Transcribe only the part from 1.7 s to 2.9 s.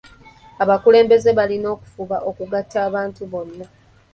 okufuba okugatta